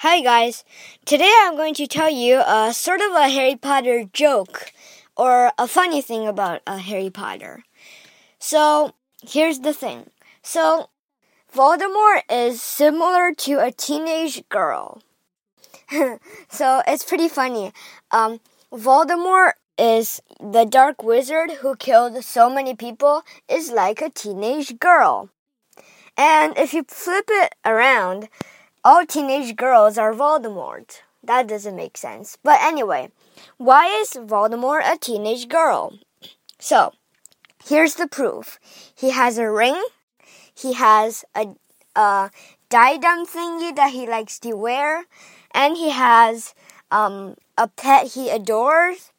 [0.00, 0.62] Hi guys.
[1.06, 4.70] Today I'm going to tell you a sort of a Harry Potter joke
[5.16, 7.64] or a funny thing about uh, Harry Potter.
[8.38, 8.92] So,
[9.26, 10.10] here's the thing.
[10.42, 10.90] So,
[11.50, 15.00] Voldemort is similar to a teenage girl.
[16.50, 17.72] so, it's pretty funny.
[18.10, 18.40] Um,
[18.70, 25.30] Voldemort is the dark wizard who killed so many people is like a teenage girl.
[26.18, 28.28] And if you flip it around,
[28.86, 31.00] all teenage girls are Voldemort.
[31.20, 32.38] That doesn't make sense.
[32.40, 33.10] But anyway,
[33.56, 35.98] why is Voldemort a teenage girl?
[36.60, 36.92] So,
[37.64, 38.60] here's the proof.
[38.94, 39.82] He has a ring.
[40.54, 41.48] He has a,
[41.96, 42.30] a
[42.68, 45.06] diadem thingy that he likes to wear.
[45.50, 46.54] And he has
[46.92, 49.10] um, a pet he adores.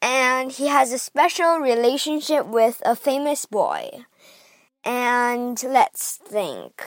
[0.00, 4.06] And he has a special relationship with a famous boy.
[4.86, 6.82] And let's think.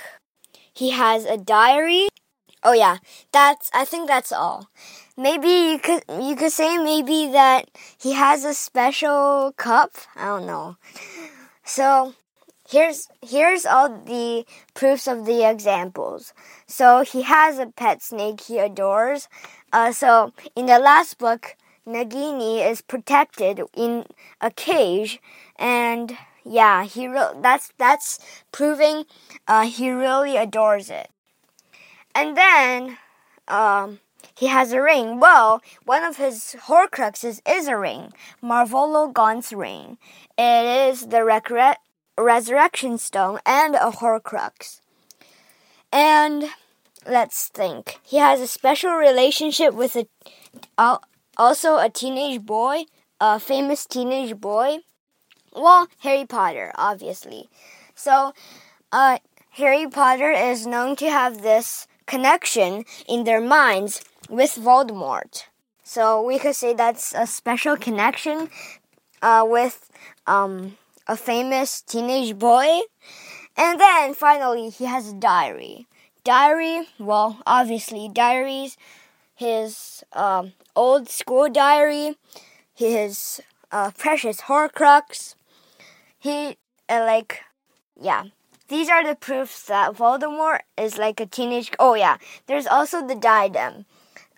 [0.76, 2.10] He has a diary.
[2.62, 2.98] Oh yeah,
[3.32, 4.70] that's I think that's all.
[5.18, 9.92] Maybe you could you could say maybe that he has a special cup.
[10.16, 10.76] I don't know.
[11.64, 12.14] So
[12.70, 16.34] here's here's all the proofs of the examples.
[16.68, 19.30] So he has a pet snake he adores.
[19.72, 21.56] Uh, so in the last book,
[21.88, 24.06] Nagini is protected in
[24.42, 25.22] a cage,
[25.58, 28.20] and yeah, he re- that's that's
[28.52, 29.06] proving
[29.48, 31.10] uh, he really adores it.
[32.14, 32.98] And then
[33.48, 34.00] um,
[34.36, 35.20] he has a ring.
[35.20, 39.98] Well, one of his Horcruxes is a ring, Marvolo Gaunt's ring.
[40.38, 41.76] It is the recre-
[42.18, 44.80] resurrection stone and a Horcrux.
[45.92, 46.46] And
[47.08, 48.00] let's think.
[48.04, 50.08] He has a special relationship with a
[50.78, 50.98] uh,
[51.38, 52.86] also a teenage boy,
[53.20, 54.80] a famous teenage boy.
[55.56, 57.50] Well, Harry Potter, obviously.
[57.96, 58.34] So,
[58.92, 59.20] uh,
[59.52, 65.44] Harry Potter is known to have this connection in their minds with Voldemort.
[65.84, 68.50] So we could say that's a special connection
[69.22, 69.90] uh, with
[70.28, 72.82] um, a famous teenage boy.
[73.56, 75.88] And then finally, he has a diary.
[76.26, 78.76] Diary, well, obviously, diaries,
[79.36, 82.18] his um, old school diary,
[82.74, 83.42] his
[83.72, 85.36] uh, precious Horcrux,
[86.26, 86.58] he
[86.90, 87.42] uh, like
[88.02, 88.24] yeah
[88.68, 91.72] these are the proofs that Voldemort is like a teenage.
[91.78, 93.86] Oh yeah, there's also the diadem.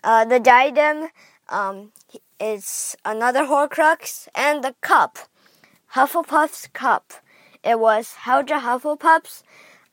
[0.04, 1.08] Uh, the diadem
[1.48, 1.92] um,
[2.38, 5.18] is another Horcrux, and the cup,
[5.94, 7.14] Hufflepuff's cup.
[7.64, 9.42] It was Helga Hufflepuff's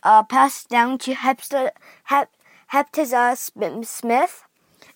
[0.03, 1.72] uh, passed down to Hepsta,
[2.06, 2.29] Hep,
[3.85, 4.44] Smith,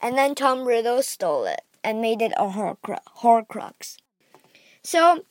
[0.01, 3.97] and then Tom Riddle stole it and made it a Horcrux.
[4.83, 5.23] So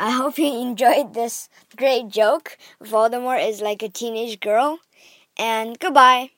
[0.00, 2.58] I hope you enjoyed this great joke.
[2.82, 4.80] Voldemort is like a teenage girl.
[5.38, 6.30] And goodbye.